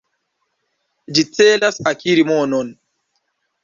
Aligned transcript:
Ĝi 1.13 1.27
celas 1.39 1.79
akiri 1.95 2.29
monon. 2.35 2.77